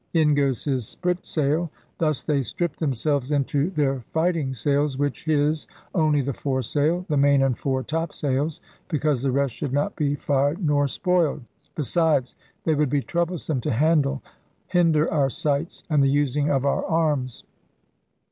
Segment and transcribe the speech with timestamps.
[0.15, 1.69] In goes his sprit sail.
[1.99, 7.43] Thus they strip themselves into their fighting sails, which is, only the foresail, the main
[7.43, 11.43] and fore topsails, because the rest should not be fired nor spoiled;
[11.75, 12.33] besides,
[12.63, 14.23] they would be troublesome to handle,
[14.65, 17.43] hinder our sights and the using of our arms.